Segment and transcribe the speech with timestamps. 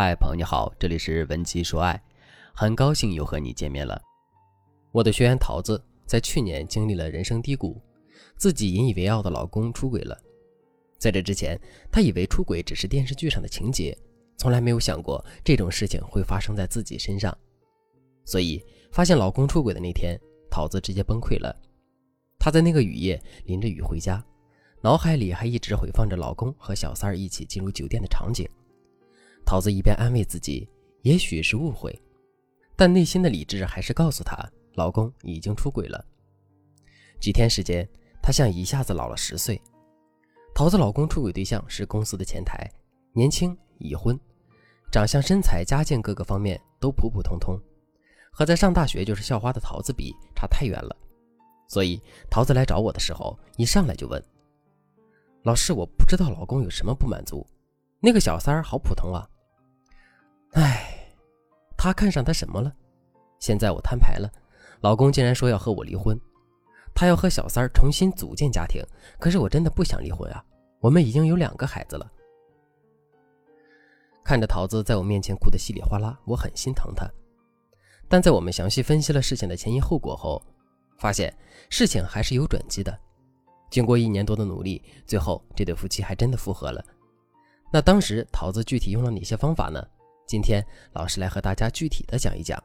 [0.00, 2.00] 嗨，朋友你好，这里是文姬说爱，
[2.54, 4.00] 很高兴又和你见面了。
[4.92, 7.82] 我的学员桃子在去年经历了人生低谷，
[8.36, 10.16] 自己引以为傲的老公出轨了。
[11.00, 11.60] 在这之前，
[11.90, 13.92] 她以为出轨只是电视剧上的情节，
[14.36, 17.36] 从来没有想过这种事情会发生在自己身上。
[18.24, 20.16] 所以，发现老公出轨的那天，
[20.48, 21.52] 桃子直接崩溃了。
[22.38, 24.24] 她在那个雨夜淋着雨回家。
[24.80, 28.48] 脑海里还一直回放着老公和小三儿一起进入酒店的场景，
[29.48, 30.68] 桃子一边安慰自己，
[31.00, 31.98] 也许是误会，
[32.76, 34.36] 但内心的理智还是告诉她，
[34.74, 36.04] 老公已经出轨了。
[37.18, 37.88] 几天时间，
[38.22, 39.58] 她像一下子老了十岁。
[40.54, 42.70] 桃子老公出轨对象是公司的前台，
[43.14, 44.20] 年轻，已婚，
[44.92, 47.58] 长相、身材、家境各个方面都普普通通，
[48.30, 50.94] 和在上大学就是校花的桃子比差太远了。
[51.68, 51.98] 所以
[52.30, 54.22] 桃子来找我的时候，一上来就问。
[55.44, 57.46] 老师，我不知道老公有什么不满足，
[57.98, 59.26] 那个小三儿好普通啊。
[60.52, 61.14] 哎，
[61.76, 62.72] 他看上他什么了？
[63.38, 64.30] 现在我摊牌了，
[64.80, 66.18] 老公竟然说要和我离婚，
[66.94, 68.82] 他要和小三儿重新组建家庭。
[69.18, 70.44] 可是我真的不想离婚啊，
[70.80, 72.10] 我们已经有两个孩子了。
[74.24, 77.08] 看着桃子在我面前哭得稀里哗啦，我很心疼她。
[78.08, 80.42] 但在我们详细分析了事情的前因后果后，
[80.98, 81.32] 发现
[81.70, 82.98] 事情还是有转机的。
[83.70, 86.84] 经过一年多的努力，最后这对夫妻还真的复合了。
[87.70, 89.86] 那当时桃子具体用了哪些方法呢？
[90.28, 90.62] 今天
[90.92, 92.62] 老师来和大家具体的讲一讲。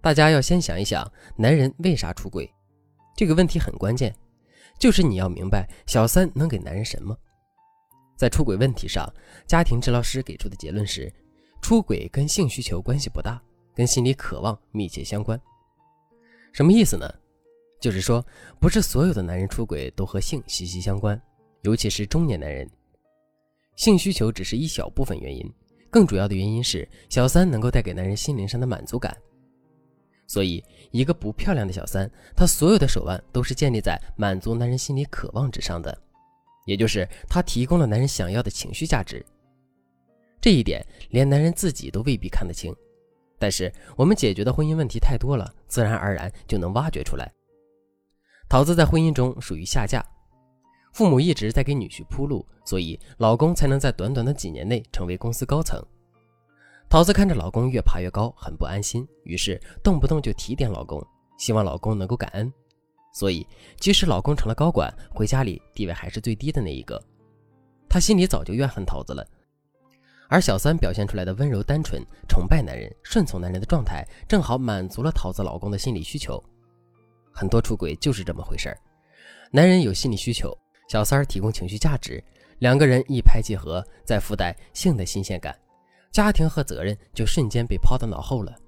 [0.00, 2.52] 大家要先想一想，男人为啥出轨？
[3.16, 4.12] 这个问题很关键，
[4.76, 7.16] 就是你要明白小三能给男人什么。
[8.16, 9.08] 在出轨问题上，
[9.46, 11.12] 家庭治疗师给出的结论是：
[11.62, 13.40] 出轨跟性需求关系不大，
[13.72, 15.40] 跟心理渴望密切相关。
[16.52, 17.08] 什么意思呢？
[17.80, 18.24] 就是说，
[18.58, 21.20] 不是所有的男人出轨都和性息息相关，
[21.62, 22.68] 尤其是中年男人，
[23.76, 25.54] 性需求只是一小部分原因，
[25.90, 29.16] 更主要的原因是小三能够带给男人心灵上的满足感。
[30.26, 35.96] 所以，一个不漂亮的小三，她所有的手腕都是建立在满足男人心理渴望之上的，
[36.66, 39.24] 也就是她提供了男人想要的情绪价值。
[40.40, 42.76] 这一点连男人自己都未必看得清，
[43.38, 47.32] 但是我们解决的婚姻问题太多了，自然而然就能挖掘出来。
[48.50, 50.04] 桃子在婚姻中属于下嫁，
[50.98, 55.80] 父母一直在给女婿铺路，所以老公才能在短短的几年内成为公司高层。
[56.88, 61.00] 桃子看着老公越爬越高，很不安心，于是动不动就提点老公，
[61.38, 62.52] 希望老公能够感恩。
[63.14, 63.46] 所以，
[63.78, 67.00] 即使老公成了高管，回家里地位还是最低的那一个。
[67.88, 69.24] 她心里早就怨恨桃子了。
[70.28, 76.42] 而小三表现出来的温柔、单纯、崇拜男人、顺从男人的状态，正好满足了桃子老公的心理需求。
[77.32, 78.76] 很多出轨就是这么回事儿，
[79.52, 80.52] 男人有心理需求，
[80.88, 82.22] 小三儿提供情绪价值，
[82.58, 85.56] 两个人一拍即合，再附带性的新鲜感，
[86.10, 88.58] 家庭和责任就瞬间被抛到脑后了。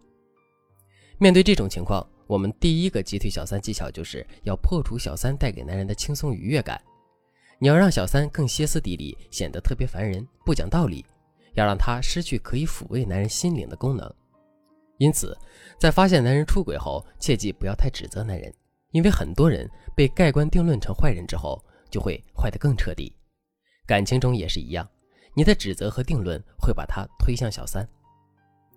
[1.18, 6.80] 面对这种情况，我们第一个击退小三技巧就是要破除小三带给男人的轻松愉悦感。
[7.58, 11.04] 你要让小三更歇斯底里，显得特别烦人，不讲道理，
[11.54, 14.10] 要让他失去可以抚慰男人心灵的功能。
[14.98, 15.36] 因此，
[15.78, 18.52] 在发现男人出轨后，切记不要太指责男人。
[18.92, 23.12] 因为很多人被盖棺定论成坏人之后，就会坏得更彻底。
[23.86, 24.88] 感情中也是一样，
[25.34, 27.86] 你的指责和定论会把他推向小三。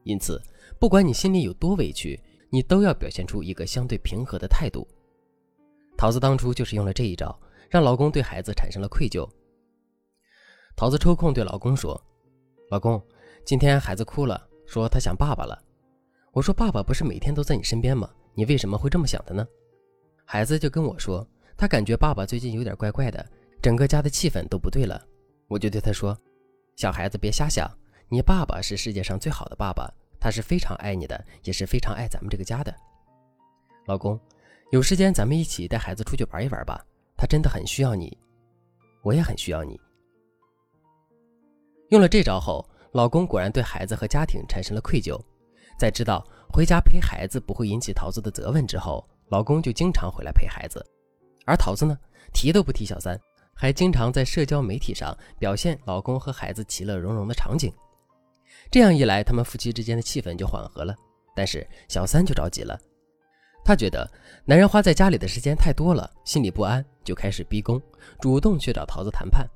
[0.04, 0.42] 因此，
[0.80, 2.20] 不管你心里有多委屈，
[2.50, 4.88] 你都要表现出一个相对平和的态度。
[5.96, 9.30] 桃子当初就是用了这一招，让老公对孩子产生了愧疚。
[10.76, 12.02] 桃子抽空对老公说
[12.72, 13.02] ：“老公，
[13.46, 15.64] 今天孩子哭了，说他想爸爸了。
[16.32, 18.10] 我说爸爸不是每天都在你身边吗？
[18.34, 19.48] 你为什么会这么想的呢？”
[20.26, 21.26] 孩子就跟我说，
[21.56, 23.26] 他感觉爸爸最近有点怪怪的，
[23.62, 25.02] 整个家的气氛都不对了。
[25.48, 26.18] 我就对他说
[26.76, 27.70] ：“小孩子别瞎想，
[28.10, 32.74] 你爸爸是世界上最好的爸爸，他是非常爱你的，也是非常爱咱们这个家的。
[33.86, 34.20] 老公，
[34.72, 36.84] 有时间咱们一起带孩子出去玩一玩吧，
[37.16, 38.18] 他真的很需要你，
[39.04, 39.80] 我也很需要你。”
[41.90, 45.20] 用了这招后，老公果然对孩子和家庭产生了愧疚，
[45.78, 49.08] 在知道回家陪孩子不会引起桃子的责问之后。
[49.30, 50.86] 老公就经常回来陪孩子，
[51.46, 51.98] 而桃子呢，
[52.34, 53.20] 提都不提小三，
[53.54, 57.72] 还经常在社交媒体上表现老公和孩子其乐融融的场景。
[58.72, 60.96] 这样一来，他们夫妻之间的气氛就缓和了。
[61.36, 62.80] 但是小三就着急了，
[63.66, 64.10] 他觉得
[64.46, 67.82] 男人花在家里的时间太多了，心里不安，就开始逼宫，
[68.20, 69.48] 主动去找桃子谈判。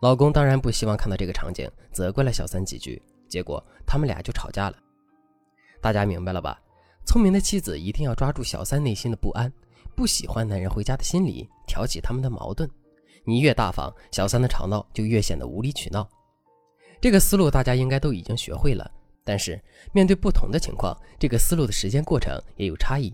[0.00, 4.76] 老公当然不希望看到这个场景，责怪了小三几句，结果他们俩就吵架了。
[5.80, 6.58] 大家明白了吧？
[7.04, 9.52] 聪明的妻子一定要抓住小三内心的不安，
[9.98, 12.70] 不喜欢男人回家的心理，挑起他们的矛盾。
[13.24, 16.08] 你越大方，小三的吵闹就越显得无理取闹。
[17.00, 18.88] 这个思路大家应该都已经学会了，
[19.24, 19.60] 但是
[19.92, 23.12] 面对不同的情况，这个思路的实践过程也有差异。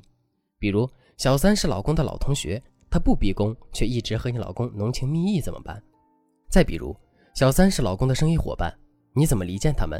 [0.58, 0.86] 比如
[1.16, 5.82] 小三是老公的老同学，他不逼宫，却一直和你老公浓情蜜意，怎么办？
[6.50, 6.94] 再比如
[7.34, 8.70] 小三是老公的生意伙伴，
[9.14, 9.98] 你怎么离间他们？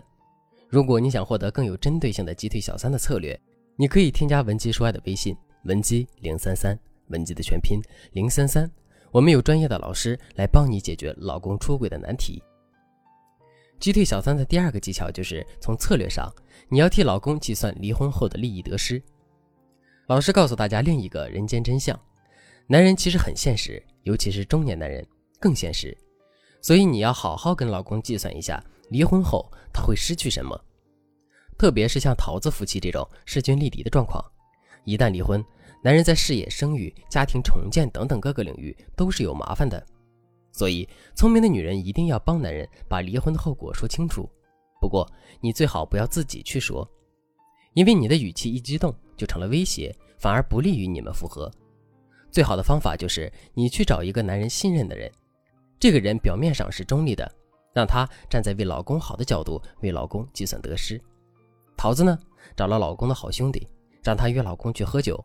[0.69, 3.41] 如果你想获得更有针对性的击退小三的策略，
[3.75, 5.35] 你可以添加文姬说爱的微信
[5.65, 6.79] 文姬零三三，
[7.09, 7.81] 文姬的全拼
[8.13, 8.71] 零三三，
[9.11, 12.43] 我们有专业的老师来帮你解决老公出轨的难题。
[13.81, 16.31] 击退小三的第二个技巧就是从策略上，
[16.69, 19.03] 你要替老公计算离婚后的利益得失。
[20.07, 21.99] 老师告诉大家另一个人间真相：
[22.67, 25.07] 男人其实很现实，尤其是中年男人
[25.41, 25.97] 更现实。
[26.61, 30.59] 所以你要好好跟老公计算一下，离婚后他会失去什么。
[31.57, 34.23] 特别是像桃子夫妻这种势均力敌的状况，
[34.85, 35.45] 一旦离婚，
[35.83, 39.85] 男人在事业、生育、家庭重建等等各个领域都是有麻烦的。
[40.53, 44.29] 所以，聪明的女人一定要帮男人把离婚的后果说清楚。
[44.81, 45.11] 不过，
[45.41, 46.89] 你最好不要自己去说，
[47.73, 51.51] 因为你的语气一激动就成了威胁，反而不利于你们复合。
[52.31, 55.11] 最好的方法就是你去找一个男人信任的人，
[55.81, 57.29] 这个人表面上是中立的，
[57.73, 61.01] 让他站在为老公好的角度为老公计算得失。
[61.77, 62.19] 桃子呢，
[62.57, 63.67] 找了老公的好兄弟，
[64.05, 65.21] 让她约老公去喝酒。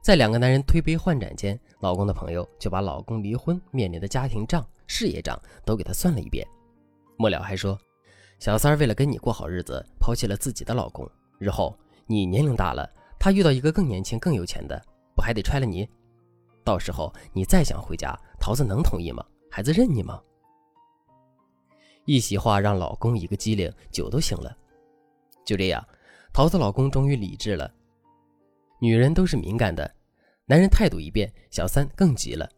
[0.00, 6.44] 在两个男人推杯换盏间，老公的朋友就把老公离婚面临的家庭账、事业账都给他算了一遍。
[7.16, 7.78] 末了还说
[8.40, 11.08] ：“小三儿为了跟你过好日子，抛弃了自己的老公。
[11.38, 14.82] 日后你年龄大了，他遇到一个更年轻、更有钱的，
[15.14, 15.88] 不还得踹了你？
[16.64, 19.24] 到时候你再想回家，桃子能同意吗？
[19.50, 20.20] 孩子认你吗？”
[22.06, 24.56] 一席话让老公一个机灵，酒都醒了。
[25.44, 25.86] 就这样，
[26.32, 27.72] 桃子老公终于理智了。
[28.82, 29.88] 女人都是敏感的，
[30.44, 32.50] 男人态度一变，小三更急了。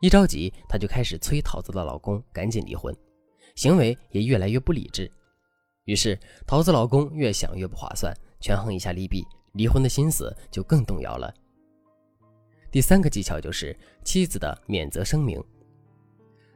[0.00, 2.92] 一着急，他就开始催桃子的老公赶紧离婚，
[3.54, 5.08] 行为也越来越不理智。
[5.84, 11.32] 于是，桃子老公越想越不划算，权衡一下利弊，离婚的心思就更动摇了。
[12.72, 15.40] 第三个技巧就是妻子的免责声明。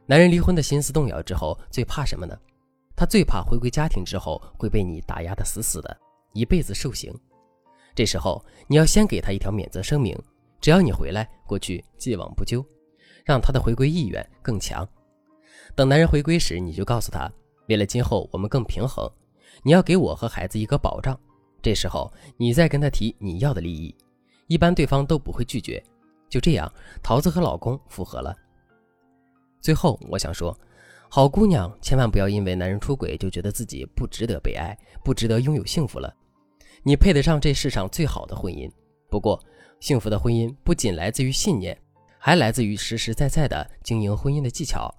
[0.05, 2.37] 男人离婚的心思动摇之后，最怕什么呢？
[2.93, 5.97] 他最怕回归家庭之后会被你打压的死死的，
[6.33, 7.17] 一辈子受刑。
[7.95, 10.17] 这时候你要先给他一条免责声明，
[10.59, 12.65] 只要你回来，过去既往不咎，
[13.23, 14.87] 让他的回归意愿更强。
[15.75, 17.31] 等男人回归时，你就告诉他，
[17.67, 19.09] 为了今后我们更平衡，
[19.63, 21.17] 你要给我和孩子一个保障。
[21.61, 23.95] 这时候你再跟他提你要的利益，
[24.47, 25.81] 一般对方都不会拒绝。
[26.29, 28.35] 就这样，桃子和老公复合了。
[29.61, 30.57] 最后我想说，
[31.09, 36.13] 好姑娘千万不要因为男人出轨就觉得自己不值得被爱，不值得拥有幸福了。
[36.85, 38.69] 你配得上这世上最好的婚姻，
[39.09, 39.41] 不过，
[39.79, 41.77] 幸福的婚姻不仅来自于信念，
[42.19, 44.93] 还来自于实实在在的经营婚姻的技巧。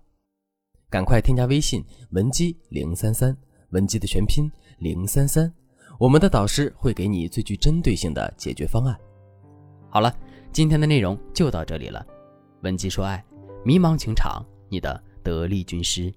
[0.89, 3.37] 赶快添加微信文姬零三三，
[3.71, 5.53] 文姬的全拼零三三，
[5.99, 8.99] 我们的导师会给你最具针对性的解决方案。
[9.91, 10.15] 好了，
[10.53, 12.07] 今天的内容就到这里了。
[12.63, 13.23] 文姬说爱，
[13.63, 16.11] 迷茫情场，你的得力军师。